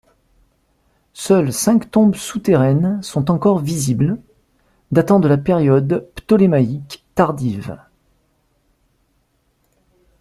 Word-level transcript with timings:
Seules 1.13 1.53
cinq 1.53 1.91
tombes 1.91 2.15
souterraines 2.15 2.99
sont 3.03 3.29
encore 3.29 3.59
visibles, 3.59 4.19
datant 4.91 5.19
de 5.19 5.27
la 5.27 5.37
période 5.37 6.09
ptolémaïque 6.15 7.05
tardive. 7.13 7.79